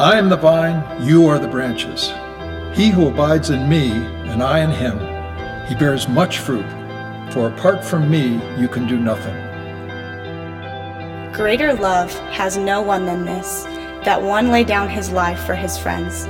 [0.00, 2.08] I am the vine, you are the branches.
[2.74, 3.90] He who abides in me,
[4.30, 4.98] and I in him,
[5.66, 6.64] he bears much fruit,
[7.34, 9.34] for apart from me you can do nothing.
[11.34, 13.64] Greater love has no one than this,
[14.06, 16.24] that one lay down his life for his friends.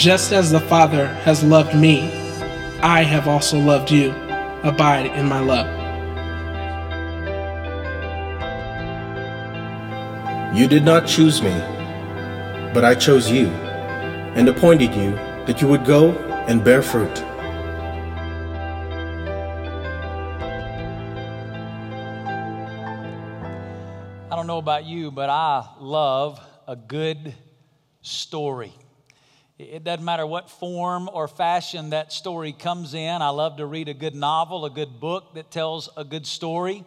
[0.00, 2.02] Just as the Father has loved me,
[2.82, 4.12] I have also loved you.
[4.62, 5.81] Abide in my love.
[10.54, 11.54] You did not choose me,
[12.74, 13.46] but I chose you
[14.36, 15.12] and appointed you
[15.46, 16.10] that you would go
[16.46, 17.22] and bear fruit.
[24.30, 26.38] I don't know about you, but I love
[26.68, 27.34] a good
[28.02, 28.74] story.
[29.58, 33.22] It doesn't matter what form or fashion that story comes in.
[33.22, 36.84] I love to read a good novel, a good book that tells a good story.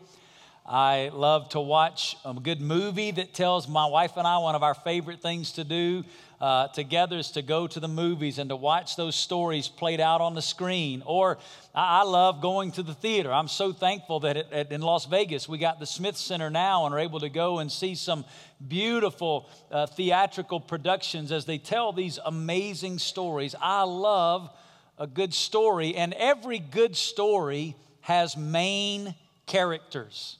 [0.68, 4.64] I love to watch a good movie that tells my wife and I one of
[4.64, 6.04] our favorite things to do
[6.42, 10.22] uh, together is to go to the movies and to watch those stories played out
[10.22, 11.04] on the screen.
[11.06, 11.38] Or
[11.76, 13.32] I, I love going to the theater.
[13.32, 16.88] I'm so thankful that it, it, in Las Vegas we got the Smith Center now
[16.88, 18.26] and are able to go and see some
[18.68, 23.54] beautiful uh, theatrical productions as they tell these amazing stories.
[23.62, 24.50] I love
[24.98, 29.14] a good story, and every good story has main
[29.46, 30.38] characters.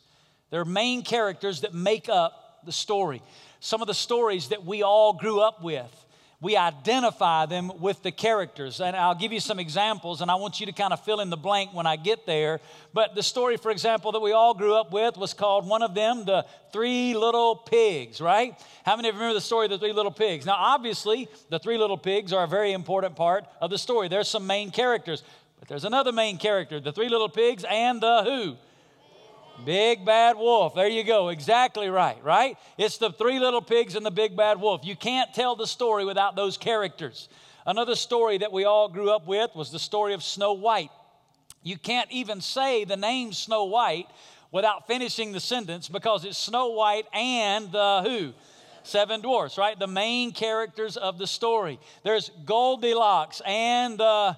[0.56, 3.22] There are main characters that make up the story.
[3.60, 5.94] Some of the stories that we all grew up with,
[6.40, 8.80] we identify them with the characters.
[8.80, 11.30] And I'll give you some examples, and I want you to kind of fill in
[11.30, 12.62] the blank when I get there.
[12.94, 15.94] But the story, for example, that we all grew up with was called one of
[15.94, 18.58] them, The Three Little Pigs, right?
[18.86, 20.46] How many of you remember the story of the Three Little Pigs?
[20.46, 24.08] Now, obviously, the Three Little Pigs are a very important part of the story.
[24.08, 25.22] There's some main characters,
[25.60, 28.58] but there's another main character, the Three Little Pigs and the who?
[29.64, 30.76] Big bad wolf.
[30.76, 31.30] There you go.
[31.30, 32.58] Exactly right, right?
[32.78, 34.82] It's the three little pigs and the big bad wolf.
[34.84, 37.30] You can't tell the story without those characters.
[37.66, 40.92] Another story that we all grew up with was the story of Snow White.
[41.64, 44.08] You can't even say the name Snow White
[44.52, 48.34] without finishing the sentence because it's Snow White and the who?
[48.84, 49.78] Seven dwarfs, right?
[49.80, 51.80] The main characters of the story.
[52.04, 54.38] There's Goldilocks and the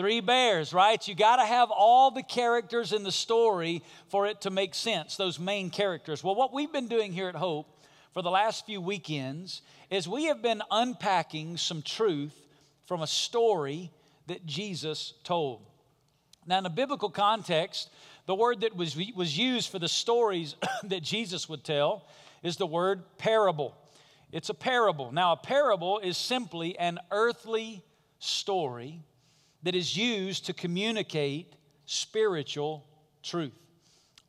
[0.00, 1.06] three bears, right?
[1.06, 5.18] You got to have all the characters in the story for it to make sense,
[5.18, 6.24] those main characters.
[6.24, 7.66] Well, what we've been doing here at Hope
[8.14, 9.60] for the last few weekends
[9.90, 12.34] is we have been unpacking some truth
[12.86, 13.90] from a story
[14.26, 15.60] that Jesus told.
[16.46, 17.90] Now, in a biblical context,
[18.24, 22.06] the word that was, was used for the stories that Jesus would tell
[22.42, 23.76] is the word parable.
[24.32, 25.12] It's a parable.
[25.12, 27.84] Now, a parable is simply an earthly
[28.18, 29.02] story
[29.62, 31.54] that is used to communicate
[31.86, 32.86] spiritual
[33.22, 33.52] truth.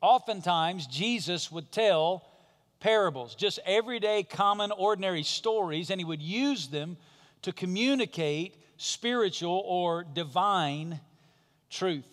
[0.00, 2.26] Oftentimes, Jesus would tell
[2.80, 6.96] parables, just everyday, common, ordinary stories, and he would use them
[7.42, 11.00] to communicate spiritual or divine
[11.70, 12.04] truth.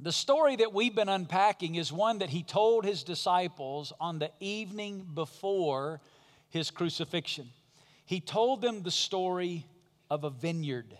[0.00, 4.30] The story that we've been unpacking is one that he told his disciples on the
[4.40, 6.00] evening before
[6.48, 7.50] his crucifixion.
[8.06, 9.66] He told them the story
[10.10, 10.96] of a vineyard.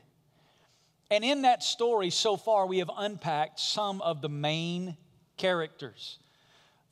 [1.14, 4.96] And in that story so far, we have unpacked some of the main
[5.36, 6.18] characters.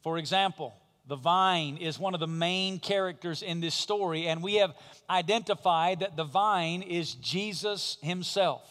[0.05, 0.73] For example,
[1.09, 4.77] the vine is one of the main characters in this story, and we have
[5.11, 8.63] identified that the vine is Jesus himself.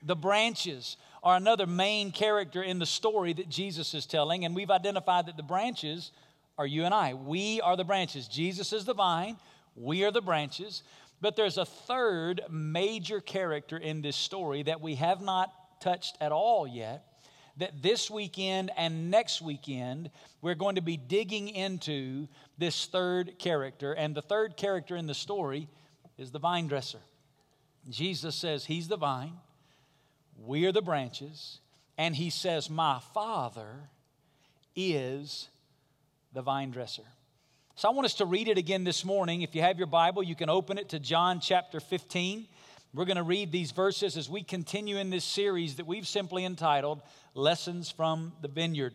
[0.00, 4.70] The branches are another main character in the story that Jesus is telling, and we've
[4.70, 6.12] identified that the branches
[6.56, 7.14] are you and I.
[7.14, 8.28] We are the branches.
[8.28, 9.38] Jesus is the vine,
[9.74, 10.84] we are the branches.
[11.24, 16.32] But there's a third major character in this story that we have not touched at
[16.32, 17.02] all yet.
[17.56, 20.10] That this weekend and next weekend,
[20.42, 23.94] we're going to be digging into this third character.
[23.94, 25.66] And the third character in the story
[26.18, 27.00] is the vine dresser.
[27.88, 29.32] Jesus says, He's the vine,
[30.36, 31.60] we are the branches.
[31.96, 33.88] And He says, My Father
[34.76, 35.48] is
[36.34, 37.06] the vine dresser.
[37.76, 39.42] So I want us to read it again this morning.
[39.42, 42.46] If you have your Bible, you can open it to John chapter 15.
[42.94, 46.44] We're going to read these verses as we continue in this series that we've simply
[46.44, 47.02] entitled
[47.34, 48.94] Lessons from the Vineyard.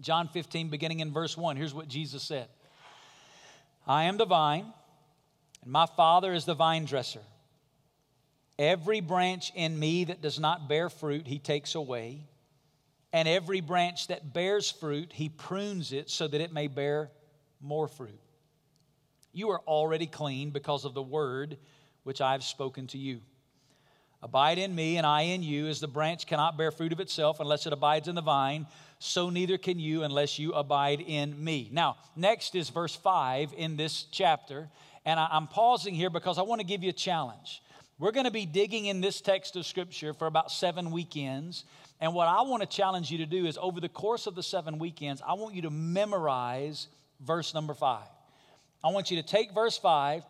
[0.00, 1.56] John 15, beginning in verse 1.
[1.56, 2.48] Here's what Jesus said
[3.86, 4.66] I am the vine,
[5.62, 7.22] and my Father is the vine dresser.
[8.58, 12.24] Every branch in me that does not bear fruit, he takes away.
[13.12, 17.12] And every branch that bears fruit, he prunes it so that it may bear
[17.60, 18.20] more fruit.
[19.32, 21.58] You are already clean because of the word
[22.02, 23.20] which I have spoken to you.
[24.20, 27.38] Abide in me, and I in you, as the branch cannot bear fruit of itself
[27.38, 28.66] unless it abides in the vine,
[28.98, 31.68] so neither can you unless you abide in me.
[31.72, 34.68] Now, next is verse 5 in this chapter,
[35.04, 37.62] and I'm pausing here because I want to give you a challenge.
[38.00, 41.64] We're going to be digging in this text of Scripture for about seven weekends.
[42.00, 44.42] And what I want to challenge you to do is over the course of the
[44.42, 46.88] seven weekends, I want you to memorize
[47.20, 48.06] verse number five.
[48.82, 50.22] I want you to take verse five,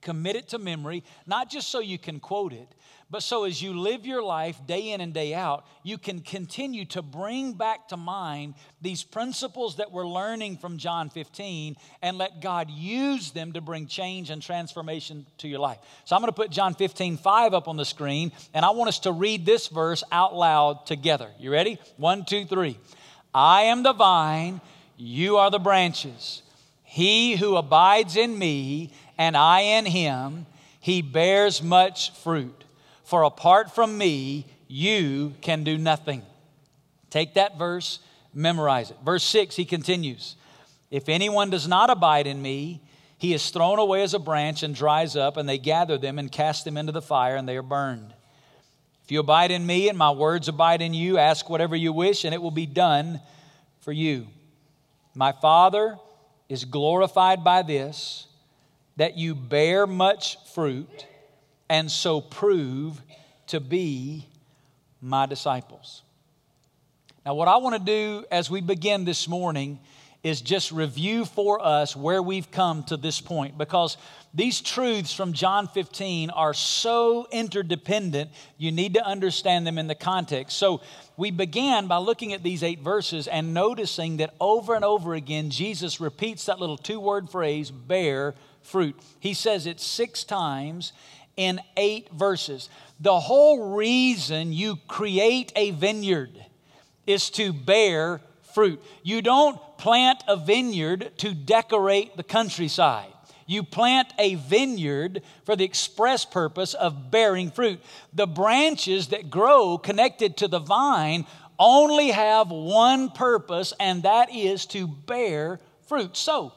[0.00, 2.68] commit it to memory, not just so you can quote it,
[3.08, 6.84] but so as you live your life day in and day out, you can continue
[6.86, 12.40] to bring back to mind these principles that we're learning from John 15 and let
[12.40, 15.78] God use them to bring change and transformation to your life.
[16.04, 18.88] So I'm going to put John 15, 5 up on the screen, and I want
[18.88, 21.30] us to read this verse out loud together.
[21.38, 21.78] You ready?
[21.96, 22.76] One, two, three.
[23.32, 24.60] I am the vine,
[24.96, 26.42] you are the branches.
[26.82, 30.46] He who abides in me and I in him,
[30.80, 32.64] he bears much fruit
[33.06, 36.22] for apart from me, you can do nothing.
[37.08, 38.00] Take that verse,
[38.34, 38.96] memorize it.
[39.04, 40.34] Verse 6, he continues
[40.90, 42.82] If anyone does not abide in me,
[43.16, 46.32] he is thrown away as a branch and dries up, and they gather them and
[46.32, 48.12] cast them into the fire, and they are burned.
[49.04, 52.24] If you abide in me and my words abide in you, ask whatever you wish,
[52.24, 53.20] and it will be done
[53.78, 54.26] for you.
[55.16, 55.96] My Father
[56.46, 58.26] is glorified by this,
[58.96, 61.06] that you bear much fruit
[61.70, 63.00] and so prove
[63.46, 64.26] to be
[65.00, 66.02] my disciples.
[67.24, 69.78] Now, what I want to do as we begin this morning
[70.26, 73.96] is just review for us where we've come to this point because
[74.34, 79.94] these truths from John 15 are so interdependent, you need to understand them in the
[79.94, 80.58] context.
[80.58, 80.80] So,
[81.16, 85.48] we began by looking at these eight verses and noticing that over and over again,
[85.48, 88.96] Jesus repeats that little two word phrase, bear fruit.
[89.20, 90.92] He says it six times
[91.36, 92.68] in eight verses.
[92.98, 96.44] The whole reason you create a vineyard
[97.06, 98.20] is to bear
[98.56, 98.82] fruit.
[99.02, 103.12] You don't plant a vineyard to decorate the countryside.
[103.46, 107.80] You plant a vineyard for the express purpose of bearing fruit.
[108.14, 111.26] The branches that grow connected to the vine
[111.58, 116.16] only have one purpose, and that is to bear fruit.
[116.16, 116.54] So,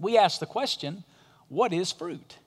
[0.00, 1.04] we ask the question
[1.48, 2.38] what is fruit?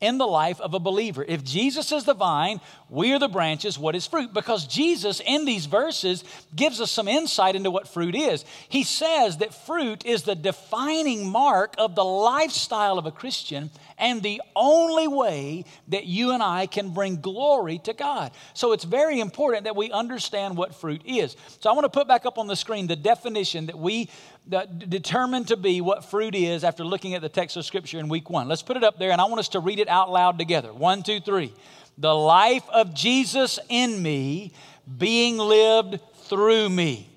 [0.00, 1.24] in the life of a believer.
[1.26, 4.32] If Jesus is the vine, we are the branches, what is fruit?
[4.32, 6.24] Because Jesus, in these verses,
[6.56, 8.44] gives us some insight into what fruit is.
[8.68, 14.22] He says that fruit is the defining mark of the lifestyle of a Christian and
[14.22, 18.32] the only way that you and I can bring glory to God.
[18.54, 21.36] So it's very important that we understand what fruit is.
[21.60, 24.08] So I want to put back up on the screen the definition that we
[24.48, 28.30] determined to be what fruit is after looking at the text of Scripture in week
[28.30, 28.48] one.
[28.48, 30.72] Let's put it up there, and I want us to read it out loud together.
[30.72, 31.52] One, two, three.
[31.98, 34.52] The life of Jesus in me
[34.96, 37.10] being lived through me.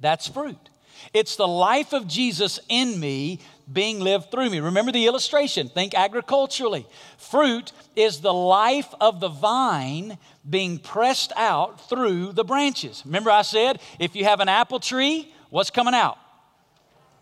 [0.00, 0.58] That's fruit.
[1.14, 3.38] It's the life of Jesus in me
[3.72, 4.60] being lived through me.
[4.60, 5.68] Remember the illustration.
[5.68, 6.86] Think agriculturally.
[7.16, 10.18] Fruit is the life of the vine
[10.48, 13.02] being pressed out through the branches.
[13.04, 16.18] Remember, I said if you have an apple tree, what's coming out?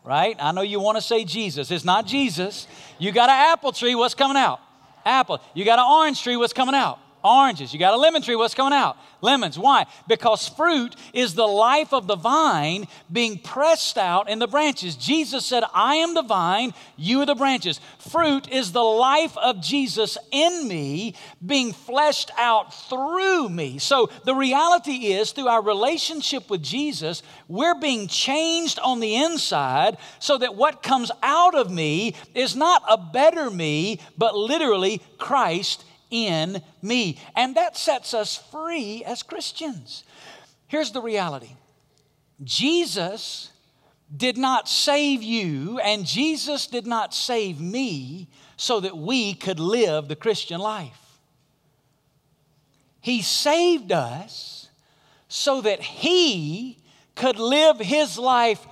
[0.03, 0.37] Right?
[0.41, 1.71] I know you want to say Jesus.
[1.71, 2.67] It's not Jesus.
[2.99, 4.61] You got an apple tree, what's coming out?
[5.05, 5.41] Apple.
[5.55, 6.99] You got an orange tree, what's coming out?
[7.23, 7.73] Oranges.
[7.73, 8.97] You got a lemon tree, what's coming out?
[9.21, 9.59] Lemons.
[9.59, 9.87] Why?
[10.09, 14.97] Because fruit is the life of the vine being pressed out in the branches.
[14.97, 17.81] Jesus said, I am the vine, you are the branches.
[17.99, 23.79] Fruit is the life of Jesus in me being fleshed out through me.
[23.79, 29.99] So the reality is, through our relationship with Jesus, we're being changed on the inside
[30.19, 35.85] so that what comes out of me is not a better me, but literally Christ
[36.11, 37.19] in me.
[37.37, 40.05] And that sets us free as Christians.
[40.67, 41.57] Here's the reality
[42.43, 43.51] Jesus
[44.15, 50.09] did not save you, and Jesus did not save me so that we could live
[50.09, 51.19] the Christian life.
[53.01, 54.69] He saved us
[55.29, 56.79] so that He
[57.15, 58.67] could live His life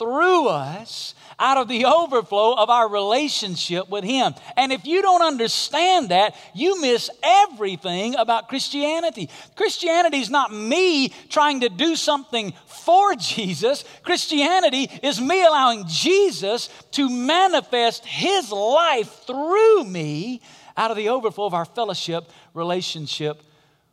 [0.00, 4.34] through us out of the overflow of our relationship with Him.
[4.56, 9.28] And if you don't understand that, you miss everything about Christianity.
[9.56, 16.70] Christianity is not me trying to do something for Jesus, Christianity is me allowing Jesus
[16.92, 20.40] to manifest His life through me
[20.78, 23.42] out of the overflow of our fellowship relationship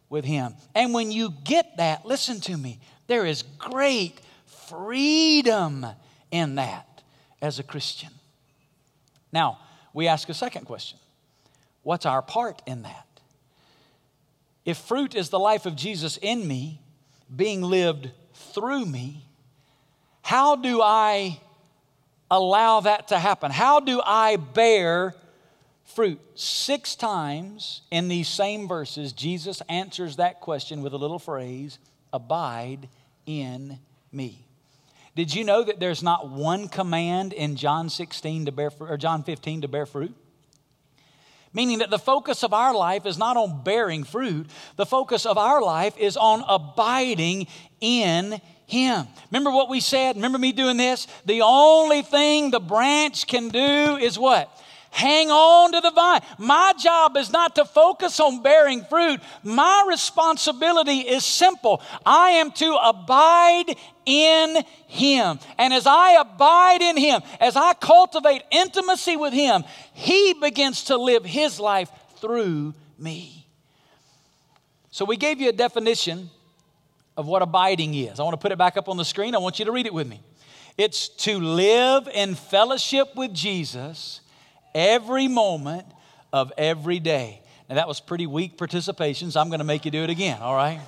[0.09, 0.53] with Him.
[0.73, 4.21] And when you get that, listen to me, there is great
[4.67, 5.85] freedom
[6.31, 7.01] in that
[7.41, 8.09] as a Christian.
[9.31, 9.59] Now,
[9.93, 10.99] we ask a second question
[11.83, 13.05] What's our part in that?
[14.65, 16.81] If fruit is the life of Jesus in me,
[17.33, 19.23] being lived through me,
[20.21, 21.39] how do I
[22.29, 23.51] allow that to happen?
[23.51, 25.15] How do I bear
[25.85, 26.19] fruit?
[26.35, 31.79] Six times in these same verses, Jesus answers that question with a little phrase
[32.11, 32.89] Abide
[33.25, 33.79] in
[34.11, 34.46] me.
[35.17, 39.23] Did you know that there's not one command in John 16 to bear or John
[39.23, 40.13] 15 to bear fruit?
[41.51, 44.45] Meaning that the focus of our life is not on bearing fruit,
[44.75, 47.47] the focus of our life is on abiding
[47.81, 49.07] in him.
[49.31, 50.17] Remember what we said?
[50.17, 51.07] Remember me doing this?
[51.25, 54.55] The only thing the branch can do is what?
[54.97, 56.21] Hang on to the vine.
[56.39, 59.19] My job is not to focus on bearing fruit.
[59.43, 61.83] My responsibility is simple.
[62.03, 63.75] I am to abide
[64.07, 65.37] in Him.
[65.59, 70.97] And as I abide in Him, as I cultivate intimacy with Him, He begins to
[70.97, 73.45] live His life through me.
[74.89, 76.31] So we gave you a definition
[77.15, 78.19] of what abiding is.
[78.19, 79.35] I want to put it back up on the screen.
[79.35, 80.21] I want you to read it with me.
[80.75, 84.21] It's to live in fellowship with Jesus
[84.73, 85.85] every moment
[86.33, 87.41] of every day.
[87.69, 90.41] Now, that was pretty weak participation, so I'm going to make you do it again,
[90.41, 90.79] all right?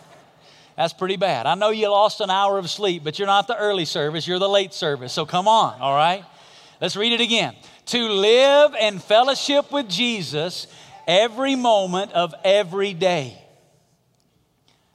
[0.78, 1.46] That's pretty bad.
[1.46, 4.40] I know you lost an hour of sleep, but you're not the early service, you're
[4.40, 6.24] the late service, so come on, all right?
[6.80, 7.56] Let's read it again.
[7.88, 10.68] To live in fellowship with Jesus
[11.08, 13.38] every moment of every day.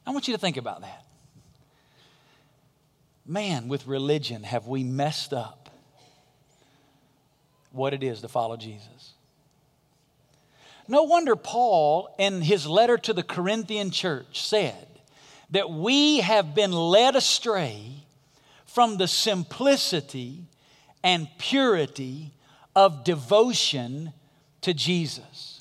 [0.07, 1.05] I want you to think about that
[3.25, 5.64] man, with religion, have we messed up
[7.75, 9.13] what it is to follow Jesus?
[10.87, 14.87] No wonder Paul, in his letter to the Corinthian church, said
[15.49, 18.03] that we have been led astray
[18.65, 20.43] from the simplicity
[21.03, 22.31] and purity
[22.75, 24.13] of devotion
[24.61, 25.54] to Jesus.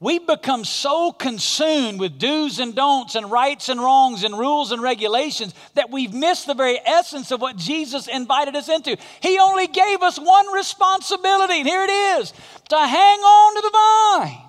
[0.00, 4.82] We've become so consumed with do's and don'ts and rights and wrongs and rules and
[4.82, 8.96] regulations that we've missed the very essence of what Jesus invited us into.
[9.20, 12.32] He only gave us one responsibility, and here it is
[12.68, 14.42] to hang on to the vine,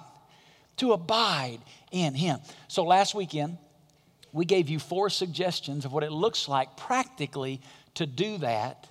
[0.77, 1.59] to abide
[1.91, 2.39] in Him.
[2.67, 3.57] So last weekend,
[4.33, 7.61] we gave you four suggestions of what it looks like practically
[7.93, 8.87] to do that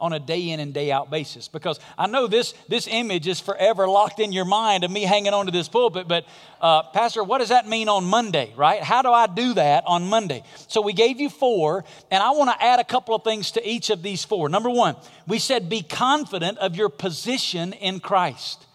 [0.00, 1.48] on a day in and day out basis.
[1.48, 5.34] Because I know this, this image is forever locked in your mind of me hanging
[5.34, 6.24] onto this pulpit, but
[6.60, 8.82] uh, Pastor, what does that mean on Monday, right?
[8.82, 10.42] How do I do that on Monday?
[10.68, 13.68] So we gave you four, and I want to add a couple of things to
[13.68, 14.48] each of these four.
[14.48, 18.66] Number one, we said be confident of your position in Christ.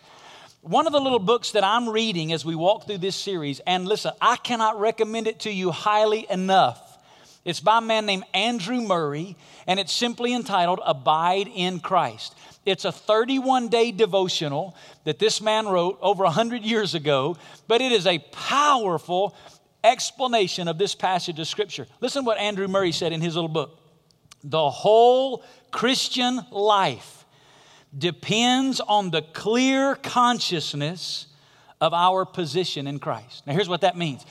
[0.62, 3.88] One of the little books that I'm reading as we walk through this series, and
[3.88, 6.85] listen, I cannot recommend it to you highly enough
[7.46, 9.38] it's by a man named Andrew Murray,
[9.68, 12.36] and it's simply entitled Abide in Christ.
[12.66, 17.38] It's a 31 day devotional that this man wrote over 100 years ago,
[17.68, 19.36] but it is a powerful
[19.84, 21.86] explanation of this passage of Scripture.
[22.02, 23.80] Listen what Andrew Murray said in his little book.
[24.44, 27.26] The whole Christian life
[27.96, 31.28] depends on the clear consciousness
[31.80, 33.46] of our position in Christ.
[33.46, 34.26] Now, here's what that means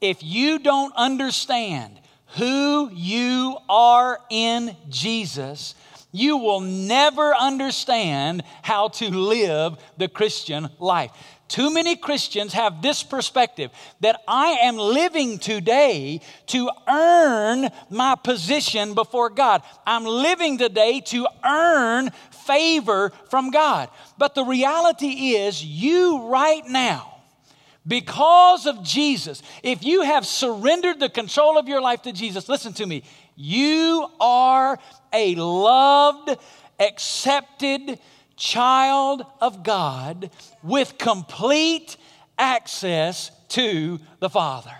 [0.00, 2.00] if you don't understand
[2.36, 5.74] who you are in Jesus,
[6.12, 11.10] you will never understand how to live the Christian life.
[11.48, 18.94] Too many Christians have this perspective that I am living today to earn my position
[18.94, 19.62] before God.
[19.86, 22.10] I'm living today to earn
[22.46, 23.90] favor from God.
[24.18, 27.15] But the reality is, you right now,
[27.86, 32.72] because of Jesus, if you have surrendered the control of your life to Jesus, listen
[32.74, 33.04] to me,
[33.36, 34.78] you are
[35.12, 36.36] a loved,
[36.80, 37.98] accepted
[38.36, 40.30] child of God
[40.62, 41.96] with complete
[42.38, 44.74] access to the Father.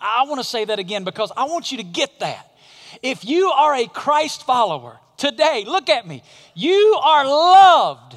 [0.00, 2.56] I want to say that again because I want you to get that.
[3.02, 6.22] If you are a Christ follower today, look at me,
[6.54, 8.16] you are loved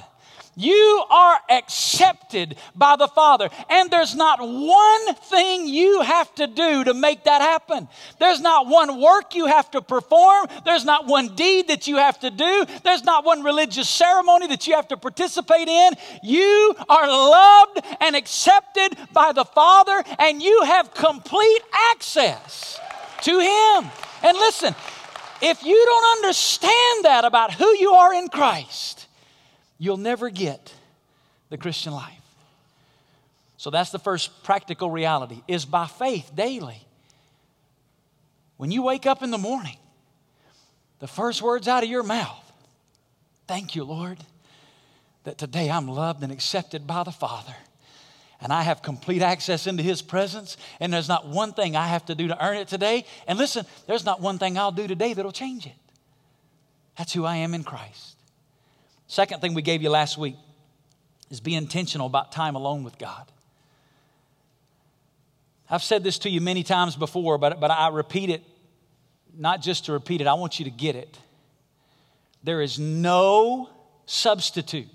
[0.55, 3.49] you are accepted by the Father.
[3.69, 7.87] And there's not one thing you have to do to make that happen.
[8.19, 10.47] There's not one work you have to perform.
[10.63, 12.65] There's not one deed that you have to do.
[12.83, 15.93] There's not one religious ceremony that you have to participate in.
[16.23, 22.79] You are loved and accepted by the Father, and you have complete access
[23.21, 23.91] to Him.
[24.23, 24.75] And listen,
[25.41, 29.04] if you don't understand that about who you are in Christ,
[29.77, 30.73] you'll never get
[31.49, 32.13] the Christian life.
[33.57, 36.85] So that's the first practical reality is by faith daily.
[38.57, 39.77] When you wake up in the morning,
[40.99, 42.51] the first words out of your mouth,
[43.47, 44.17] thank you, Lord,
[45.23, 47.55] that today I'm loved and accepted by the Father.
[48.41, 52.05] and I have complete access into His presence, and there's not one thing I have
[52.05, 53.05] to do to earn it today.
[53.27, 55.75] And listen, there's not one thing I'll do today that'll change it.
[56.97, 58.14] That's who I am in Christ.
[59.07, 60.35] Second thing we gave you last week
[61.29, 63.31] is be intentional about time alone with God.
[65.69, 68.43] I've said this to you many times before, but, but I repeat it
[69.37, 71.17] not just to repeat it, I want you to get it.
[72.43, 73.69] There is no
[74.05, 74.87] substitute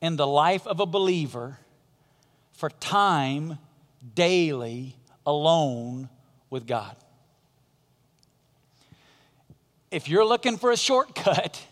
[0.00, 1.58] in the life of a believer
[2.52, 3.58] for time
[4.14, 6.08] daily alone
[6.50, 6.96] with God.
[9.90, 11.64] If you're looking for a shortcut,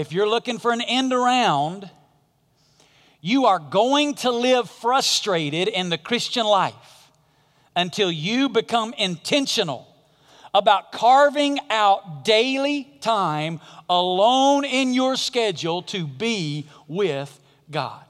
[0.00, 1.90] if you're looking for an end around,
[3.20, 7.10] you are going to live frustrated in the Christian life
[7.76, 9.86] until you become intentional
[10.54, 17.38] about carving out daily time alone in your schedule to be with
[17.70, 18.02] God.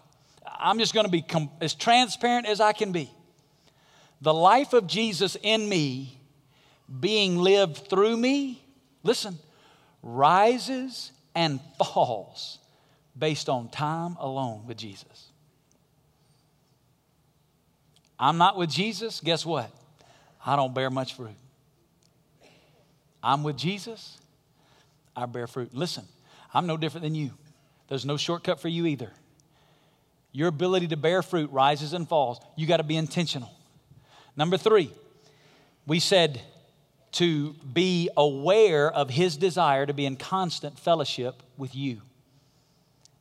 [0.47, 3.11] I'm just going to be com- as transparent as I can be.
[4.21, 6.21] The life of Jesus in me,
[7.01, 8.63] being lived through me,
[9.03, 9.41] listen,
[10.05, 12.59] rises and falls
[13.19, 15.29] based on time alone with Jesus.
[18.19, 19.71] I'm not with Jesus, guess what?
[20.45, 21.31] I don't bear much fruit.
[23.23, 24.19] I'm with Jesus,
[25.17, 25.75] I bear fruit.
[25.75, 26.05] Listen,
[26.53, 27.31] I'm no different than you.
[27.89, 29.11] There's no shortcut for you either.
[30.33, 32.41] Your ability to bear fruit rises and falls.
[32.57, 33.51] You got to be intentional.
[34.37, 34.91] Number three,
[35.87, 36.41] we said
[37.13, 42.01] to be aware of his desire to be in constant fellowship with you.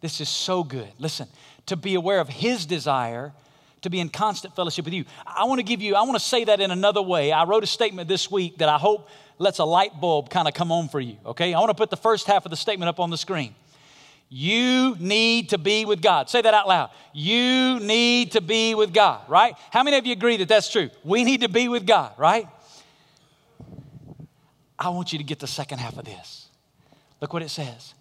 [0.02, 0.90] This is so good.
[0.98, 1.28] Listen,
[1.66, 3.34] to be aware of his desire
[3.82, 5.06] to be in constant fellowship with you.
[5.26, 7.32] I want to give you, I want to say that in another way.
[7.32, 10.54] I wrote a statement this week that I hope lets a light bulb kind of
[10.54, 11.54] come on for you, okay?
[11.54, 13.56] I want to put the first half of the statement up on the screen.
[14.28, 16.30] You need to be with God.
[16.30, 16.92] Say that out loud.
[17.14, 19.56] You need to be with God, right?
[19.72, 20.90] How many of you agree that that's true?
[21.04, 22.48] We need to be with God, right?
[24.80, 26.48] I want you to get the second half of this.
[27.20, 27.94] Look what it says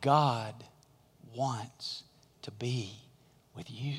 [0.00, 0.54] God
[1.34, 2.04] wants
[2.42, 2.92] to be
[3.56, 3.98] with you.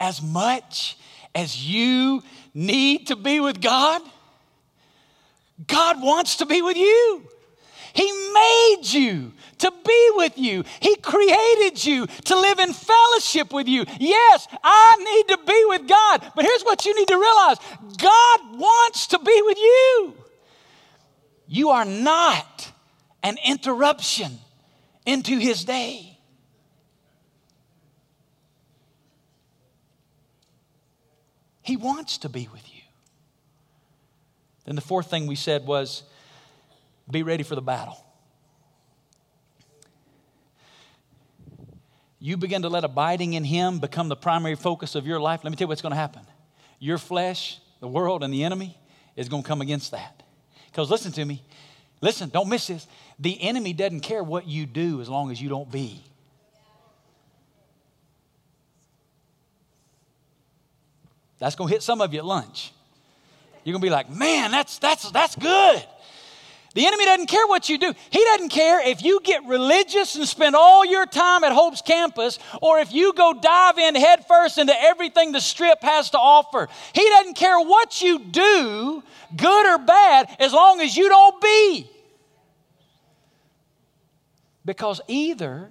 [0.00, 0.96] As much
[1.34, 4.02] as you need to be with God,
[5.68, 7.22] God wants to be with you.
[7.94, 10.64] He made you to be with you.
[10.80, 13.84] He created you to live in fellowship with you.
[13.98, 17.58] Yes, I need to be with God, but here's what you need to realize
[17.98, 20.14] God wants to be with you.
[21.46, 22.72] You are not
[23.22, 24.38] an interruption
[25.04, 26.18] into His day.
[31.62, 32.80] He wants to be with you.
[34.64, 36.02] Then the fourth thing we said was
[37.12, 38.04] be ready for the battle.
[42.18, 45.40] You begin to let abiding in Him become the primary focus of your life.
[45.42, 46.22] Let me tell you what's going to happen.
[46.78, 48.78] Your flesh, the world, and the enemy
[49.16, 50.22] is going to come against that.
[50.66, 51.42] Because listen to me.
[52.00, 52.86] Listen, don't miss this.
[53.18, 56.02] The enemy doesn't care what you do as long as you don't be.
[61.38, 62.72] That's going to hit some of you at lunch.
[63.64, 65.84] You're going to be like, man, that's, that's, that's good.
[66.74, 67.92] The enemy doesn't care what you do.
[68.10, 72.38] He doesn't care if you get religious and spend all your time at Hope's campus
[72.62, 76.68] or if you go dive in headfirst into everything the strip has to offer.
[76.94, 79.02] He doesn't care what you do,
[79.36, 81.90] good or bad, as long as you don't be.
[84.64, 85.70] Because either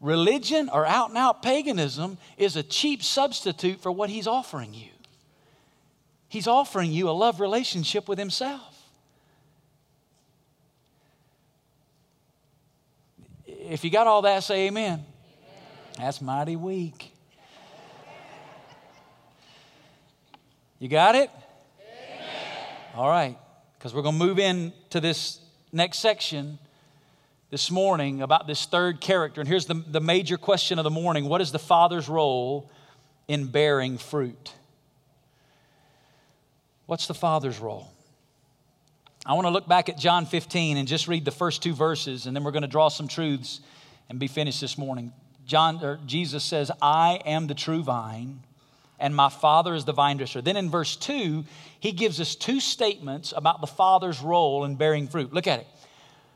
[0.00, 4.90] religion or out and out paganism is a cheap substitute for what he's offering you.
[6.28, 8.75] He's offering you a love relationship with Himself.
[13.68, 14.92] If you got all that, say amen.
[14.92, 15.04] amen.
[15.98, 17.12] That's mighty weak.
[20.78, 21.30] You got it?
[21.80, 22.28] Amen.
[22.94, 23.36] All right,
[23.76, 25.40] because we're going to move in to this
[25.72, 26.58] next section
[27.50, 29.40] this morning about this third character.
[29.40, 32.70] And here's the, the major question of the morning What is the Father's role
[33.26, 34.52] in bearing fruit?
[36.86, 37.90] What's the Father's role?
[39.28, 42.26] I want to look back at John 15 and just read the first two verses,
[42.26, 43.60] and then we're going to draw some truths
[44.08, 45.12] and be finished this morning.
[45.44, 48.38] John or Jesus says, I am the true vine,
[49.00, 50.40] and my Father is the vine dresser.
[50.40, 51.44] Then in verse 2,
[51.80, 55.32] he gives us two statements about the Father's role in bearing fruit.
[55.32, 55.66] Look at it.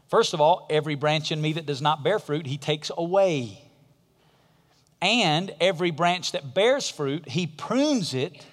[0.08, 3.62] First of all, every branch in me that does not bear fruit, he takes away.
[5.00, 8.44] And every branch that bears fruit, he prunes it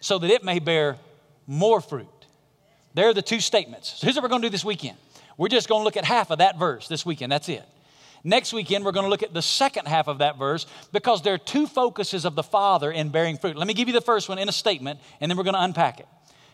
[0.00, 0.96] so that it may bear
[1.46, 2.08] more fruit.
[2.94, 3.94] There are the two statements.
[3.98, 4.96] So here's what we're going to do this weekend.
[5.36, 7.32] We're just going to look at half of that verse this weekend.
[7.32, 7.64] That's it.
[8.22, 11.34] Next weekend, we're going to look at the second half of that verse because there
[11.34, 13.56] are two focuses of the Father in bearing fruit.
[13.56, 15.62] Let me give you the first one in a statement, and then we're going to
[15.62, 16.06] unpack it.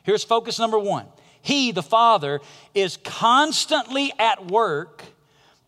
[0.02, 1.06] Here's focus number one
[1.42, 2.40] He, the Father,
[2.74, 5.04] is constantly at work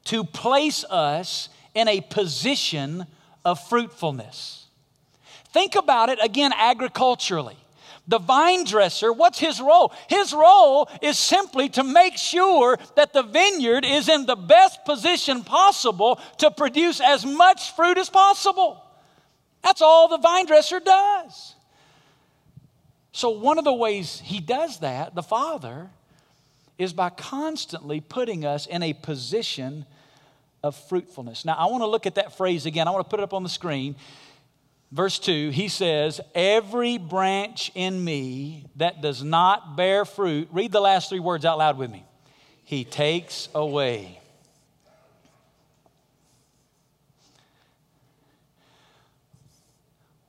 [0.06, 3.06] to place us in a position
[3.44, 4.66] of fruitfulness.
[5.52, 7.61] Think about it again agriculturally.
[8.08, 9.92] The vine dresser, what's his role?
[10.08, 15.44] His role is simply to make sure that the vineyard is in the best position
[15.44, 18.82] possible to produce as much fruit as possible.
[19.62, 21.54] That's all the vine dresser does.
[23.12, 25.90] So, one of the ways he does that, the Father,
[26.78, 29.84] is by constantly putting us in a position
[30.62, 31.44] of fruitfulness.
[31.44, 32.88] Now, I want to look at that phrase again.
[32.88, 33.96] I want to put it up on the screen.
[34.92, 40.82] Verse 2, he says, Every branch in me that does not bear fruit, read the
[40.82, 42.04] last three words out loud with me.
[42.64, 44.20] He takes away.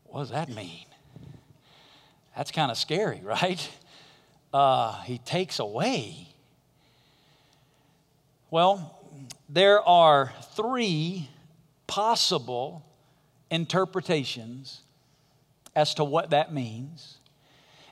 [0.06, 0.86] What does that mean?
[2.38, 3.70] That's kind of scary, right?
[4.54, 6.30] Uh, he takes away.
[8.50, 8.98] Well,
[9.50, 11.28] there are three
[11.86, 12.86] possible
[13.54, 14.82] interpretations
[15.76, 17.18] as to what that means.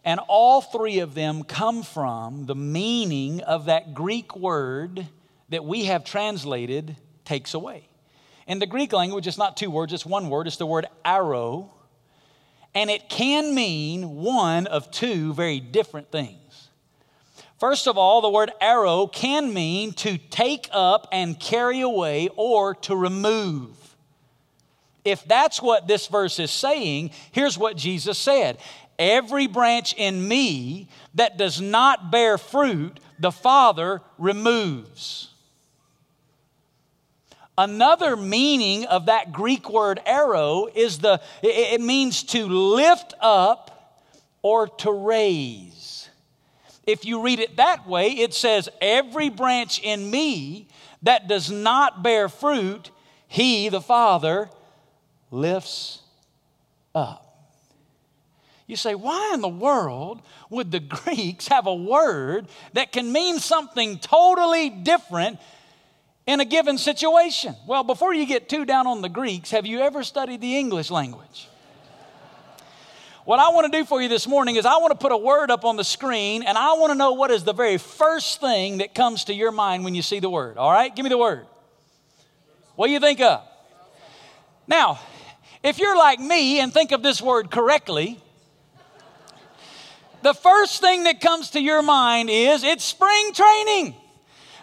[0.04, 5.08] And all three of them come from the meaning of that Greek word
[5.50, 6.96] that we have translated
[7.26, 7.88] takes away.
[8.48, 10.48] In the Greek language, it's not two words, it's one word.
[10.48, 11.70] It's the word airo.
[12.74, 16.70] And it can mean one of two very different things.
[17.60, 22.74] First of all, the word airo can mean to take up and carry away or
[22.76, 23.91] to remove.
[25.04, 28.58] If that's what this verse is saying, here's what Jesus said
[29.00, 35.30] Every branch in me that does not bear fruit, the Father removes.
[37.58, 44.08] Another meaning of that Greek word airo is the it means to lift up
[44.42, 46.10] or to raise.
[46.88, 50.68] If you read it that way, it says, Every branch in me
[51.04, 52.92] that does not bear fruit,
[53.28, 54.50] he, the Father,
[55.32, 56.00] lifts
[56.94, 57.32] up.
[58.68, 63.40] You say, why in the world would the Greeks have a word that can mean
[63.40, 65.40] something totally different
[66.28, 67.56] in a given situation?
[67.68, 70.92] Well, before you get too down on the Greeks, have you ever studied the English
[70.92, 71.48] language?
[73.26, 75.18] What I want to do for you this morning is I want to put a
[75.18, 78.42] word up on the screen and I want to know what is the very first
[78.42, 80.58] thing that comes to your mind when you see the word.
[80.58, 80.96] All right?
[80.96, 81.46] Give me the word.
[82.76, 83.44] What do you think of?
[84.66, 85.00] Now,
[85.64, 88.20] if you're like me and think of this word correctly,
[90.24, 93.96] the first thing that comes to your mind is it's spring training.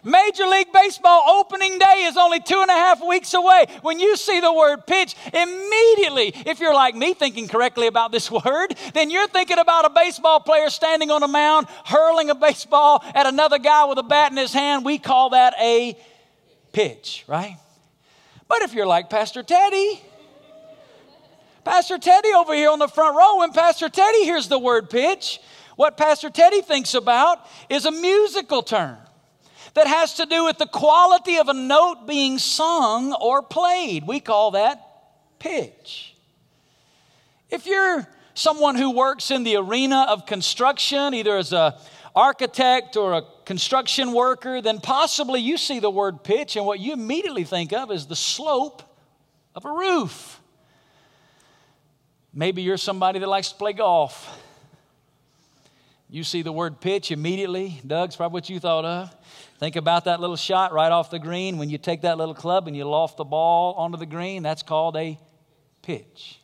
[0.05, 3.67] Major League Baseball opening day is only two and a half weeks away.
[3.83, 8.31] When you see the word pitch, immediately, if you're like me thinking correctly about this
[8.45, 13.03] word, then you're thinking about a baseball player standing on a mound, hurling a baseball
[13.15, 14.85] at another guy with a bat in his hand.
[14.85, 15.99] We call that a
[16.73, 17.57] pitch, right?
[18.47, 20.01] But if you're like Pastor Teddy,
[21.65, 25.41] Pastor Teddy over here on the front row, when Pastor Teddy hears the word pitch,
[25.77, 28.97] what Pastor Teddy thinks about is a musical term
[29.75, 34.07] that has to do with the quality of a note being sung or played.
[34.07, 34.81] We call that
[35.39, 36.15] pitch.
[37.51, 41.79] If you're someone who works in the arena of construction, either as a
[42.15, 46.93] architect or a construction worker, then possibly you see the word pitch, and what you
[46.93, 48.83] immediately think of is the slope
[49.55, 50.38] of a roof.
[52.39, 54.39] Maybe you're somebody that likes to play golf.
[56.09, 57.81] You see the word pitch immediately.
[57.85, 59.13] Doug's probably what you thought of.
[59.59, 61.59] Think about that little shot right off the green.
[61.59, 64.63] When you take that little club and you loft the ball onto the green, that's
[64.63, 65.19] called a
[65.83, 66.39] pitch.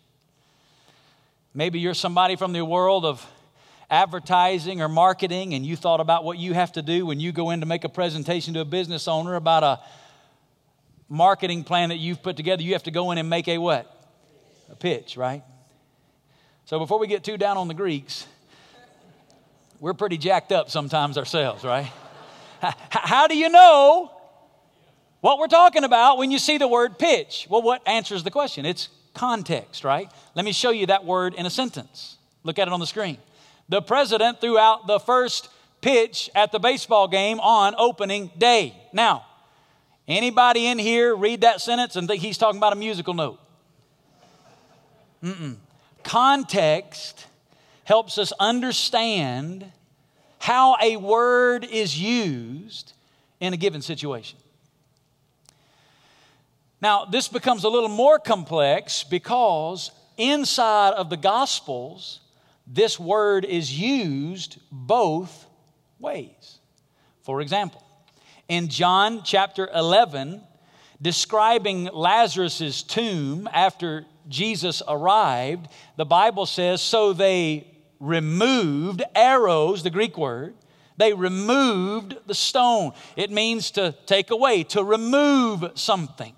[1.55, 3.25] Maybe you're somebody from the world of
[3.89, 7.51] advertising or marketing and you thought about what you have to do when you go
[7.51, 9.81] in to make a presentation to a business owner about a
[11.09, 12.65] marketing plan that you've put together.
[12.65, 13.89] You have to go in and make a what?
[14.71, 15.45] A pitch, right?
[16.67, 18.27] So before we get too down on the Greeks,
[19.81, 21.91] we're pretty jacked up sometimes ourselves, right?
[22.91, 24.11] How do you know
[25.21, 27.47] what we're talking about when you see the word pitch?
[27.51, 28.65] Well, what answers the question?
[28.65, 30.11] It's context, right?
[30.35, 32.17] Let me show you that word in a sentence.
[32.45, 33.19] Look at it on the screen.
[33.69, 35.49] The president threw out the first
[35.83, 38.75] pitch at the baseball game on opening day.
[38.93, 39.27] Now,
[40.09, 43.39] anybody in here read that sentence and think he's talking about a musical note?
[45.23, 45.57] Mm-mm.
[46.05, 47.27] Context
[47.85, 49.71] helps us understand
[50.39, 52.93] how a word is used
[53.41, 54.39] in a given situation.
[56.81, 62.21] Now, this becomes a little more complex because inside of the Gospels,
[62.67, 65.47] this word is used both
[65.99, 66.59] ways.
[67.23, 67.83] For example,
[68.49, 70.43] in John chapter 11,
[71.01, 77.67] describing Lazarus' tomb after Jesus arrived, the Bible says, So they
[78.01, 80.55] removed arrows, the Greek word,
[80.97, 82.93] they removed the stone.
[83.17, 86.35] It means to take away, to remove something.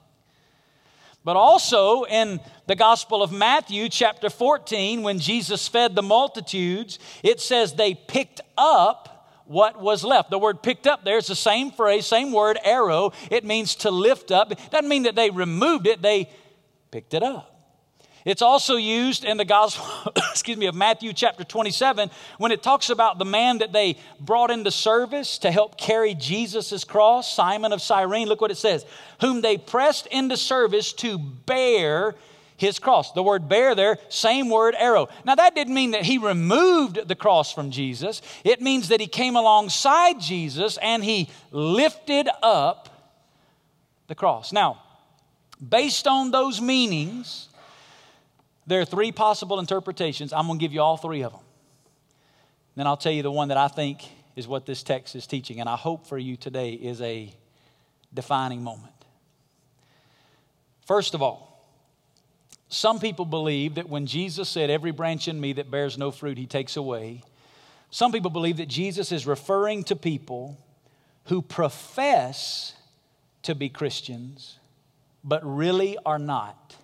[1.24, 7.40] But also in the Gospel of Matthew, chapter 14, when Jesus fed the multitudes, it
[7.40, 10.30] says they picked up what was left.
[10.30, 13.12] The word picked up there is the same phrase, same word, airo.
[13.30, 14.52] It means to lift up.
[14.52, 16.30] It doesn't mean that they removed it, they
[16.90, 17.55] picked it up.
[18.26, 22.90] It's also used in the gospel, excuse me, of Matthew chapter 27 when it talks
[22.90, 27.80] about the man that they brought into service to help carry Jesus' cross, Simon of
[27.80, 28.26] Cyrene.
[28.26, 28.84] Look what it says,
[29.20, 32.16] whom they pressed into service to bear
[32.56, 33.12] his cross.
[33.12, 35.08] The word bear there, same word airo.
[35.24, 38.22] Now, that didn't mean that he removed the cross from Jesus.
[38.42, 42.88] It means that he came alongside Jesus and he lifted up
[44.08, 44.52] the cross.
[44.52, 44.82] Now,
[45.68, 47.50] based on those meanings,
[48.66, 50.32] there are three possible interpretations.
[50.32, 51.42] I'm going to give you all three of them.
[52.74, 54.02] Then I'll tell you the one that I think
[54.34, 57.32] is what this text is teaching, and I hope for you today is a
[58.12, 58.92] defining moment.
[60.86, 61.46] First of all,
[62.68, 66.36] some people believe that when Jesus said, Every branch in me that bears no fruit,
[66.36, 67.22] he takes away,
[67.90, 70.58] some people believe that Jesus is referring to people
[71.26, 72.74] who profess
[73.42, 74.58] to be Christians,
[75.24, 76.76] but really are not.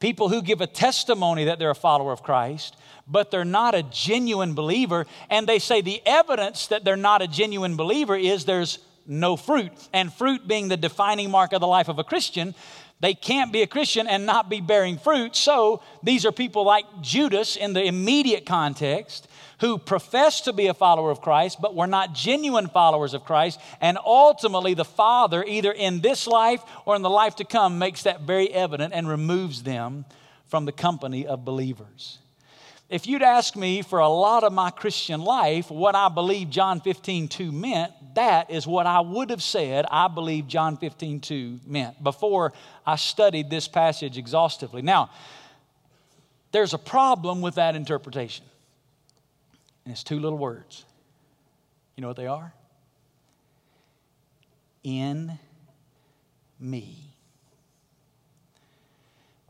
[0.00, 3.82] People who give a testimony that they're a follower of Christ, but they're not a
[3.82, 5.06] genuine believer.
[5.28, 9.72] And they say the evidence that they're not a genuine believer is there's no fruit.
[9.92, 12.54] And fruit being the defining mark of the life of a Christian,
[13.00, 15.36] they can't be a Christian and not be bearing fruit.
[15.36, 19.28] So these are people like Judas in the immediate context
[19.60, 23.60] who profess to be a follower of Christ, but were not genuine followers of Christ.
[23.80, 28.04] And ultimately, the Father, either in this life or in the life to come, makes
[28.04, 30.04] that very evident and removes them
[30.46, 32.18] from the company of believers.
[32.88, 36.80] If you'd ask me for a lot of my Christian life what I believe John
[36.80, 41.60] 15 2 meant, that is what I would have said I believe John 15 2
[41.66, 42.54] meant before
[42.86, 44.80] I studied this passage exhaustively.
[44.80, 45.10] Now,
[46.50, 48.46] there's a problem with that interpretation.
[49.84, 50.84] And it's two little words.
[51.94, 52.54] You know what they are?
[54.82, 55.38] In
[56.58, 56.96] me.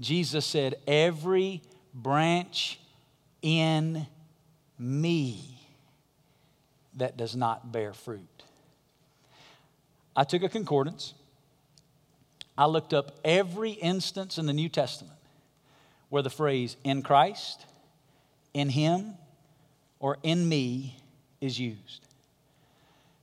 [0.00, 1.62] Jesus said, Every
[1.94, 2.80] branch
[3.42, 4.06] in
[4.78, 5.58] me
[6.96, 8.42] that does not bear fruit.
[10.16, 11.14] I took a concordance.
[12.56, 15.14] I looked up every instance in the New Testament
[16.08, 17.64] where the phrase in Christ,
[18.54, 19.14] in Him,
[20.00, 20.96] or in me
[21.40, 22.04] is used.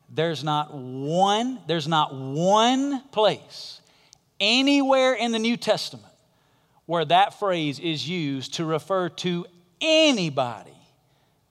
[0.09, 3.81] There's not one, there's not one place
[4.39, 6.13] anywhere in the New Testament
[6.85, 9.45] where that phrase is used to refer to
[9.81, 10.71] anybody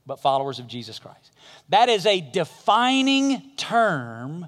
[0.07, 1.33] but followers of Jesus Christ.
[1.71, 4.47] That is a defining term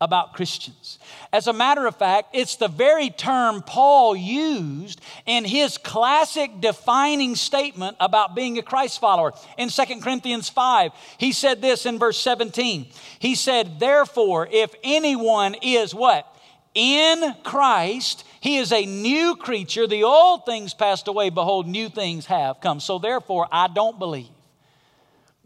[0.00, 0.98] about Christians.
[1.32, 7.34] As a matter of fact, it's the very term Paul used in his classic defining
[7.34, 9.32] statement about being a Christ follower.
[9.56, 12.86] In 2 Corinthians 5, he said this in verse 17.
[13.18, 16.30] He said, Therefore, if anyone is what?
[16.74, 19.88] In Christ, he is a new creature.
[19.88, 21.30] The old things passed away.
[21.30, 22.78] Behold, new things have come.
[22.78, 24.28] So, therefore, I don't believe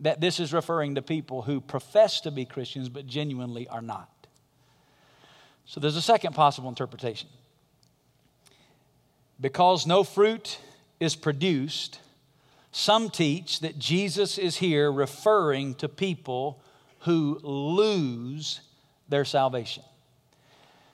[0.01, 4.11] that this is referring to people who profess to be Christians but genuinely are not.
[5.65, 7.31] So there's a second possible interpretation.
[9.41, 10.59] Because no fruit
[11.01, 12.01] is produced,
[12.71, 16.63] some teach that Jesus is here referring to people
[17.01, 18.61] who lose
[19.09, 19.85] their salvation.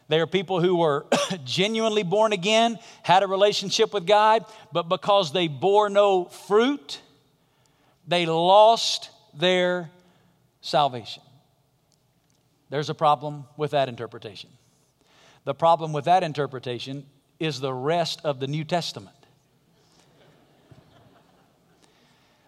[0.09, 1.07] They are people who were
[1.45, 7.01] genuinely born again, had a relationship with God, but because they bore no fruit,
[8.07, 9.90] they lost their
[10.61, 11.23] salvation.
[12.71, 14.51] There's a problem with that interpretation.
[15.45, 17.07] The problem with that interpretation
[17.38, 19.26] is the rest of the New Testament.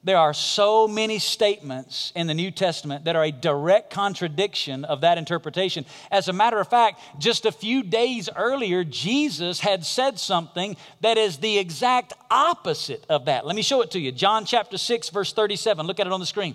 [0.08, 5.02] There are so many statements in the New Testament that are a direct contradiction of
[5.02, 5.84] that interpretation.
[6.10, 11.18] As a matter of fact, just a few days earlier, Jesus had said something that
[11.18, 13.44] is the exact opposite of that.
[13.44, 14.10] Let me show it to you.
[14.10, 15.86] John chapter 6, verse 37.
[15.86, 16.54] Look at it on the screen.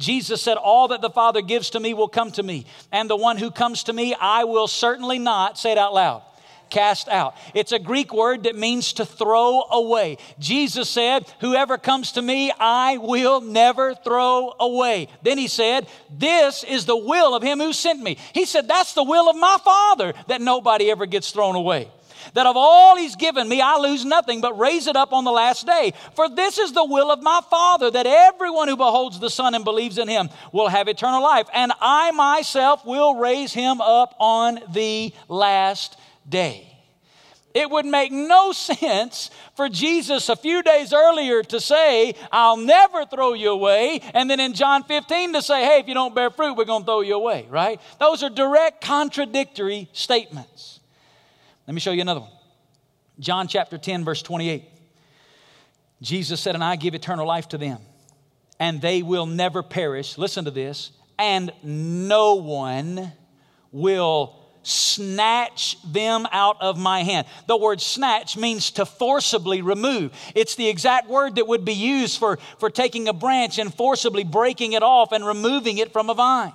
[0.00, 3.14] Jesus said, All that the Father gives to me will come to me, and the
[3.14, 6.22] one who comes to me I will certainly not, say it out loud,
[6.70, 7.34] cast out.
[7.54, 10.18] It's a Greek word that means to throw away.
[10.38, 15.08] Jesus said, Whoever comes to me, I will never throw away.
[15.22, 18.18] Then he said, This is the will of him who sent me.
[18.32, 21.90] He said, That's the will of my Father that nobody ever gets thrown away
[22.34, 25.32] that of all he's given me, I lose nothing, but raise it up on the
[25.32, 25.92] last day.
[26.14, 29.64] For this is the will of my Father, that everyone who beholds the Son and
[29.64, 34.60] believes in him will have eternal life, and I myself will raise him up on
[34.72, 36.68] the last day.
[37.54, 43.04] It would make no sense for Jesus a few days earlier to say, I'll never
[43.06, 46.30] throw you away, and then in John 15 to say, hey, if you don't bear
[46.30, 47.80] fruit, we're going to throw you away, right?
[47.98, 50.80] Those are direct contradictory statements.
[51.66, 52.30] Let me show you another one.
[53.18, 54.64] John chapter 10, verse 28.
[56.00, 57.80] Jesus said, And I give eternal life to them,
[58.60, 60.16] and they will never perish.
[60.16, 63.12] Listen to this, and no one
[63.72, 64.37] will
[64.68, 67.26] snatch them out of my hand.
[67.46, 70.12] The word snatch means to forcibly remove.
[70.34, 74.24] It's the exact word that would be used for, for taking a branch and forcibly
[74.24, 76.52] breaking it off and removing it from a vine.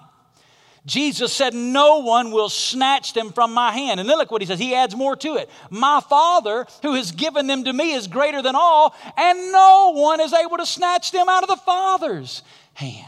[0.85, 3.99] Jesus said, No one will snatch them from my hand.
[3.99, 4.59] And then look what he says.
[4.59, 5.49] He adds more to it.
[5.69, 10.19] My Father, who has given them to me, is greater than all, and no one
[10.19, 13.07] is able to snatch them out of the Father's hand.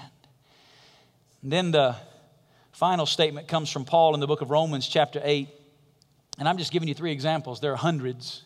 [1.44, 1.96] And then the
[2.76, 5.48] final statement comes from Paul in the book of Romans, chapter 8.
[6.38, 8.44] And I'm just giving you three examples, there are hundreds.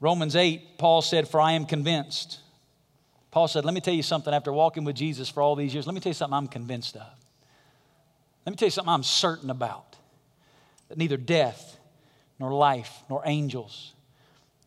[0.00, 2.40] Romans 8, Paul said, For I am convinced.
[3.30, 5.86] Paul said, Let me tell you something after walking with Jesus for all these years.
[5.86, 7.06] Let me tell you something I'm convinced of.
[8.44, 9.96] Let me tell you something I'm certain about
[10.88, 11.78] that neither death,
[12.40, 13.92] nor life, nor angels,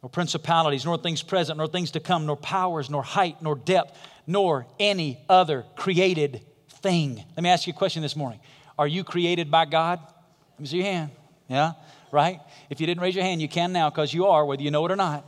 [0.02, 3.98] nor principalities, nor things present, nor things to come, nor powers, nor height, nor depth,
[4.26, 6.46] nor any other created
[6.82, 7.24] thing.
[7.36, 8.40] Let me ask you a question this morning.
[8.78, 10.00] Are you created by God?
[10.02, 11.12] Let me see your hand.
[11.48, 11.74] Yeah,
[12.12, 12.40] right?
[12.70, 14.86] If you didn't raise your hand, you can now because you are, whether you know
[14.86, 15.26] it or not.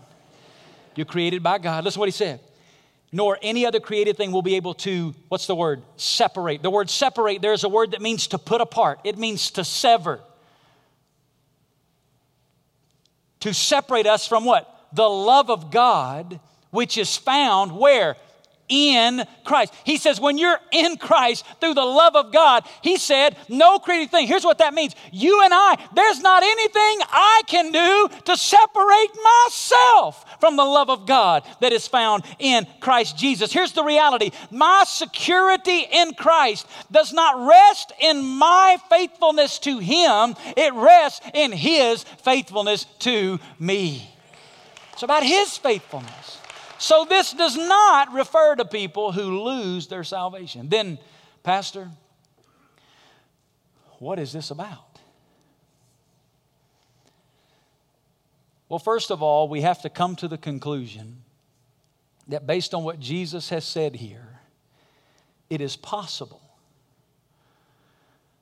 [0.96, 1.84] You're created by God.
[1.84, 2.40] Listen to what he said.
[3.12, 5.84] Nor any other created thing will be able to, what's the word?
[5.98, 6.64] Separate.
[6.64, 10.20] The word separate, there's a word that means to put apart, it means to sever.
[13.42, 14.70] To separate us from what?
[14.94, 16.40] The love of God,
[16.72, 18.16] which is found where?
[18.70, 19.74] In Christ.
[19.84, 24.12] He says, when you're in Christ through the love of God, He said, no created
[24.12, 24.28] thing.
[24.28, 29.12] Here's what that means you and I, there's not anything I can do to separate
[29.24, 33.52] myself from the love of God that is found in Christ Jesus.
[33.52, 40.36] Here's the reality my security in Christ does not rest in my faithfulness to Him,
[40.58, 44.10] it rests in His faithfulness to me.
[44.94, 46.40] It's about His faithfulness.
[46.78, 50.70] So this does not refer to people who lose their salvation.
[50.70, 51.00] Then,
[51.44, 51.90] Pastor,
[54.00, 55.00] what is this about?
[58.68, 61.24] Well, first of all, we have to come to the conclusion
[62.28, 64.40] that based on what Jesus has said here,
[65.50, 66.42] it is possible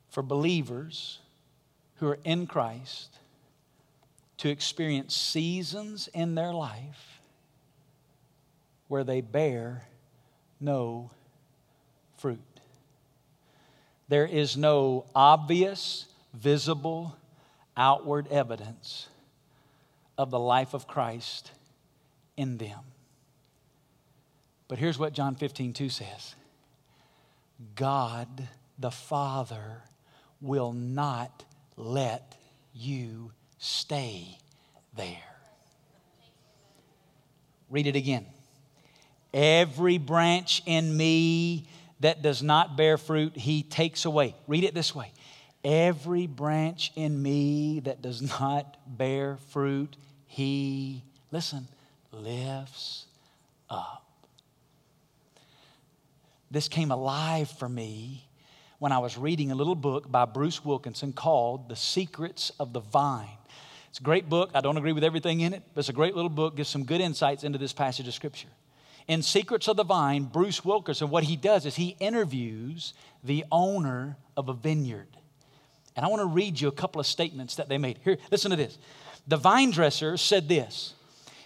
[0.08, 1.18] for believers
[1.96, 3.18] who are in Christ
[4.38, 7.11] to experience seasons in their life
[8.92, 9.86] where they bear
[10.60, 11.10] no
[12.18, 12.38] fruit.
[14.08, 17.16] There is no obvious, visible,
[17.74, 19.08] outward evidence
[20.18, 21.52] of the life of Christ
[22.36, 22.80] in them.
[24.68, 26.34] But here's what John 15, 2 says
[27.74, 28.46] God
[28.78, 29.84] the Father
[30.42, 31.46] will not
[31.78, 32.36] let
[32.74, 34.36] you stay
[34.94, 35.16] there.
[37.70, 38.26] Read it again.
[39.34, 41.66] Every branch in me
[42.00, 44.34] that does not bear fruit, he takes away.
[44.46, 45.12] Read it this way
[45.64, 51.68] Every branch in me that does not bear fruit, he, listen,
[52.10, 53.06] lifts
[53.70, 54.04] up.
[56.50, 58.28] This came alive for me
[58.78, 62.80] when I was reading a little book by Bruce Wilkinson called The Secrets of the
[62.80, 63.38] Vine.
[63.88, 64.50] It's a great book.
[64.54, 66.84] I don't agree with everything in it, but it's a great little book, gives some
[66.84, 68.48] good insights into this passage of Scripture
[69.08, 74.16] in Secrets of the Vine, Bruce Wilkinson, what he does is he interviews the owner
[74.36, 75.08] of a vineyard.
[75.96, 77.98] And I want to read you a couple of statements that they made.
[78.04, 78.78] Here, listen to this.
[79.26, 80.94] The vine dresser said this.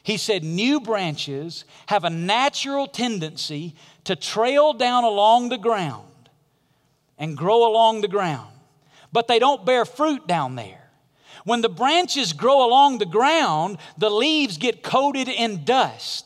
[0.03, 6.05] He said, New branches have a natural tendency to trail down along the ground
[7.19, 8.53] and grow along the ground,
[9.13, 10.91] but they don't bear fruit down there.
[11.45, 16.26] When the branches grow along the ground, the leaves get coated in dust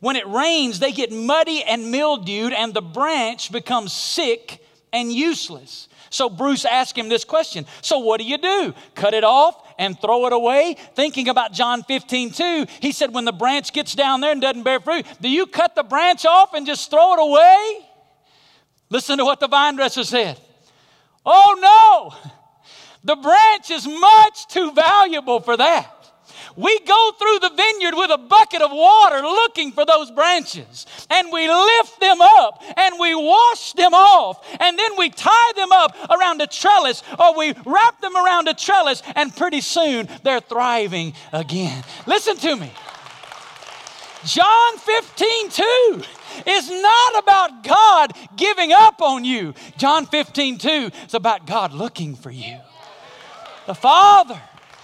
[0.00, 5.88] when it rains, they get muddy and mildewed, and the branch becomes sick and useless.
[6.10, 8.74] So Bruce asked him this question So, what do you do?
[8.94, 10.76] Cut it off and throw it away?
[10.94, 14.62] Thinking about John 15, 2, he said, When the branch gets down there and doesn't
[14.62, 17.88] bear fruit, do you cut the branch off and just throw it away?
[18.90, 20.40] Listen to what the vine dresser said.
[21.26, 22.32] Oh, no!
[23.04, 25.94] The branch is much too valuable for that.
[26.58, 31.32] We go through the vineyard with a bucket of water looking for those branches, and
[31.32, 35.94] we lift them up and we wash them off, and then we tie them up
[36.10, 41.14] around a trellis or we wrap them around a trellis, and pretty soon they're thriving
[41.32, 41.84] again.
[42.08, 42.72] Listen to me.
[44.24, 46.02] John 15, 2
[46.44, 49.54] is not about God giving up on you.
[49.76, 52.58] John 15, 2 is about God looking for you.
[53.68, 54.40] The Father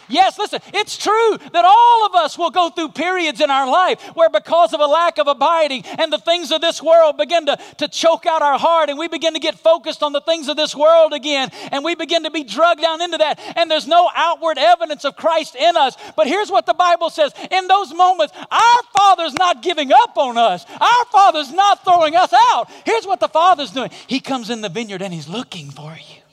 [0.09, 4.01] Yes, listen, it's true that all of us will go through periods in our life
[4.15, 7.59] where, because of a lack of abiding and the things of this world begin to,
[7.79, 10.57] to choke out our heart, and we begin to get focused on the things of
[10.57, 14.11] this world again, and we begin to be drugged down into that, and there's no
[14.15, 15.97] outward evidence of Christ in us.
[16.17, 20.39] But here's what the Bible says in those moments, our Father's not giving up on
[20.39, 22.71] us, our Father's not throwing us out.
[22.85, 26.24] Here's what the Father's doing He comes in the vineyard and He's looking for you.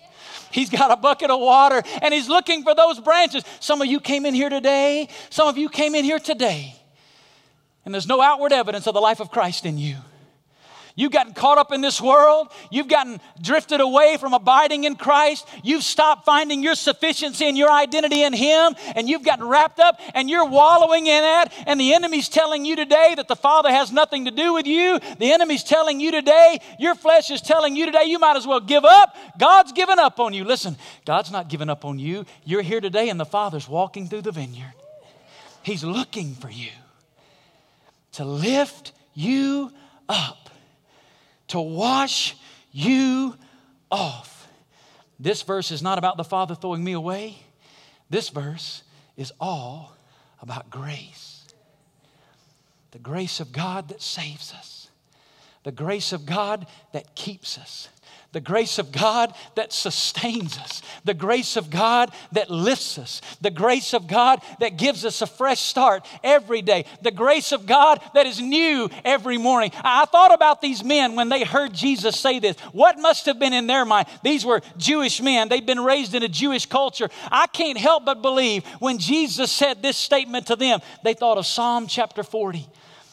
[0.51, 3.43] He's got a bucket of water and he's looking for those branches.
[3.59, 6.75] Some of you came in here today, some of you came in here today,
[7.85, 9.97] and there's no outward evidence of the life of Christ in you.
[10.95, 12.49] You've gotten caught up in this world.
[12.69, 15.47] You've gotten drifted away from abiding in Christ.
[15.63, 18.75] You've stopped finding your sufficiency and your identity in Him.
[18.95, 21.53] And you've gotten wrapped up and you're wallowing in that.
[21.65, 24.99] And the enemy's telling you today that the Father has nothing to do with you.
[25.19, 28.59] The enemy's telling you today, your flesh is telling you today, you might as well
[28.59, 29.15] give up.
[29.37, 30.43] God's given up on you.
[30.43, 32.25] Listen, God's not given up on you.
[32.43, 34.73] You're here today and the Father's walking through the vineyard.
[35.63, 36.71] He's looking for you
[38.13, 39.71] to lift you
[40.09, 40.40] up
[41.51, 42.35] to wash
[42.71, 43.35] you
[43.91, 44.47] off.
[45.19, 47.37] This verse is not about the Father throwing me away.
[48.09, 48.83] This verse
[49.17, 49.95] is all
[50.41, 51.45] about grace.
[52.91, 54.89] The grace of God that saves us,
[55.63, 57.89] the grace of God that keeps us,
[58.31, 63.51] the grace of God that sustains us, the grace of God that lifts us, the
[63.51, 67.99] grace of God that gives us a fresh start every day, the grace of God
[68.13, 69.71] that is new every morning.
[69.83, 72.57] I thought about these men when they heard Jesus say this.
[72.71, 74.07] What must have been in their mind?
[74.23, 77.09] These were Jewish men, they'd been raised in a Jewish culture.
[77.29, 81.45] I can't help but believe when Jesus said this statement to them, they thought of
[81.45, 82.65] Psalm chapter 40.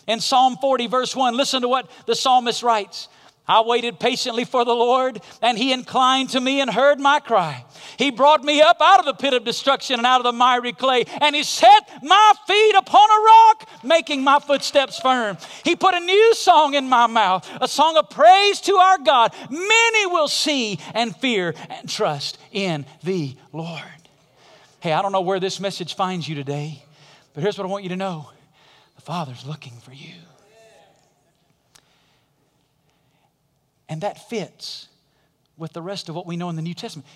[0.07, 3.09] In Psalm 40, verse 1, listen to what the psalmist writes.
[3.49, 7.65] I waited patiently for the Lord, and He inclined to me and heard my cry.
[7.97, 10.73] He brought me up out of the pit of destruction and out of the miry
[10.73, 15.39] clay, and He set my feet upon a rock, making my footsteps firm.
[15.65, 19.33] He put a new song in my mouth, a song of praise to our God.
[19.51, 23.83] Many will see and fear and trust in the Lord.
[24.81, 26.85] Hey, I don't know where this message finds you today,
[27.35, 28.31] but here's what I want you to know
[28.95, 30.15] the Father's looking for you.
[33.89, 34.89] And that fits
[35.57, 37.07] with the rest of what we know in the New Testament.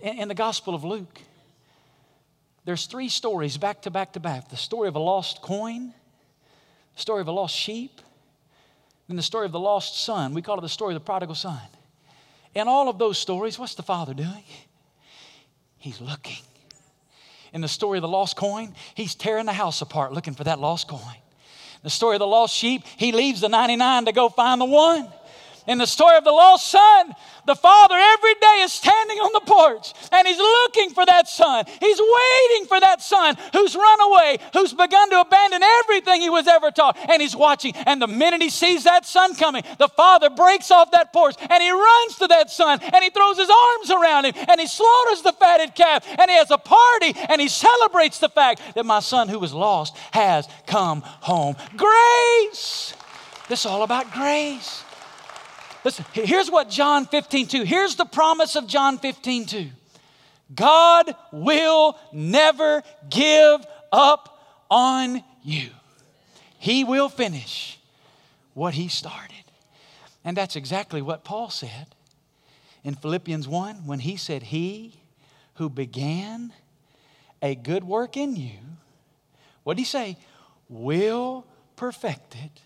[0.00, 1.20] In the Gospel of Luke,
[2.64, 5.92] there's three stories back to back to back the story of a lost coin,
[6.94, 8.00] the story of a lost sheep,
[9.08, 10.34] and the story of the lost son.
[10.34, 11.60] We call it the story of the prodigal son.
[12.54, 14.44] In all of those stories, what's the father doing?
[15.78, 16.42] He's looking.
[17.52, 20.58] In the story of the lost coin, he's tearing the house apart looking for that
[20.58, 21.16] lost coin.
[21.82, 25.08] The story of the lost sheep, he leaves the 99 to go find the one
[25.68, 27.14] in the story of the lost son,
[27.46, 31.64] the father every day is standing on the porch and he's looking for that son.
[31.80, 36.46] He's waiting for that son who's run away, who's begun to abandon everything he was
[36.46, 37.74] ever taught, and he's watching.
[37.86, 41.62] And the minute he sees that son coming, the father breaks off that porch and
[41.62, 45.22] he runs to that son and he throws his arms around him and he slaughters
[45.22, 49.00] the fatted calf and he has a party and he celebrates the fact that my
[49.00, 51.56] son who was lost has come home.
[51.76, 52.94] Grace!
[53.48, 54.84] This is all about grace.
[55.88, 57.62] Listen, here's what John 15, 2.
[57.62, 59.66] Here's the promise of John 15, 2.
[60.54, 64.38] God will never give up
[64.70, 65.70] on you.
[66.58, 67.78] He will finish
[68.52, 69.44] what he started.
[70.26, 71.86] And that's exactly what Paul said
[72.84, 74.92] in Philippians 1 when he said, He
[75.54, 76.52] who began
[77.40, 78.58] a good work in you,
[79.62, 80.18] what did he say?
[80.68, 82.60] Will perfect it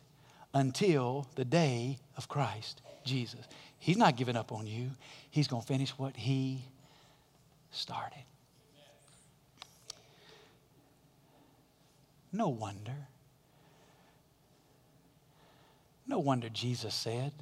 [0.53, 3.47] until the day of Christ Jesus.
[3.79, 4.91] He's not giving up on you,
[5.31, 6.65] He's going to finish what He
[7.71, 8.25] started.
[12.33, 13.09] No wonder.
[16.07, 17.33] No wonder Jesus said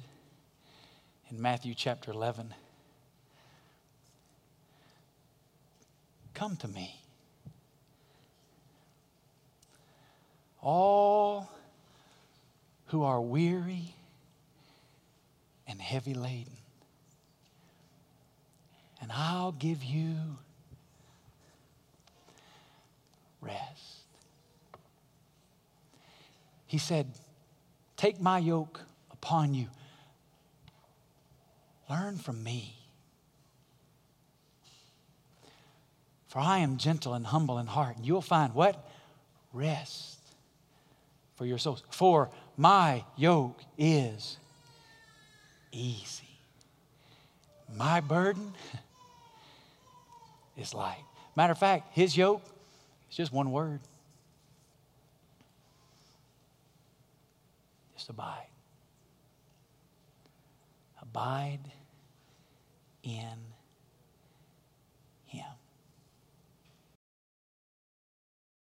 [1.29, 2.53] in Matthew chapter 11.
[6.33, 6.95] Come to me.
[10.61, 11.49] All
[12.87, 13.95] who are weary
[15.71, 16.53] and heavy laden,
[19.01, 20.15] and I'll give you
[23.39, 24.01] rest.
[26.67, 27.07] He said,
[27.95, 29.67] Take my yoke upon you.
[31.89, 32.75] Learn from me.
[36.27, 38.89] For I am gentle and humble in heart, and you'll find what?
[39.53, 40.17] Rest
[41.35, 41.83] for your souls.
[41.91, 44.37] For my yoke is
[45.71, 46.27] easy.
[47.75, 48.53] My burden
[50.57, 51.03] is light.
[51.35, 52.43] Matter of fact, his yoke
[53.09, 53.79] is just one word.
[57.95, 58.47] Just abide.
[61.01, 61.59] Abide
[63.03, 63.50] in